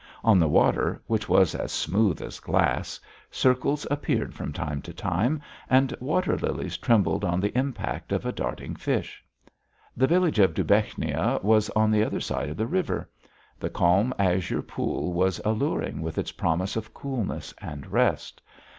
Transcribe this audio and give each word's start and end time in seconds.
On 0.23 0.39
the 0.39 0.47
water, 0.47 0.99
which 1.05 1.29
was 1.29 1.53
as 1.53 1.71
smooth 1.71 2.23
as 2.23 2.39
glass, 2.39 2.99
circles 3.29 3.85
appeared 3.91 4.33
from 4.33 4.51
time 4.51 4.81
to 4.81 4.91
time, 4.95 5.43
and 5.69 5.95
water 5.99 6.35
lilies 6.35 6.75
trembled 6.77 7.23
on 7.23 7.39
the 7.39 7.55
impact 7.55 8.11
of 8.11 8.25
a 8.25 8.31
darting 8.31 8.73
fish. 8.75 9.23
The 9.95 10.07
village 10.07 10.39
of 10.39 10.55
Dubechnia 10.55 11.39
was 11.43 11.69
on 11.75 11.91
the 11.91 12.03
other 12.03 12.19
side 12.19 12.49
of 12.49 12.57
the 12.57 12.65
river. 12.65 13.11
The 13.59 13.69
calm, 13.69 14.11
azure 14.17 14.63
pool 14.63 15.13
was 15.13 15.39
alluring 15.45 16.01
with 16.01 16.17
its 16.17 16.31
promise 16.31 16.75
of 16.75 16.95
coolness 16.95 17.53
and 17.59 17.85
rest. 17.85 18.41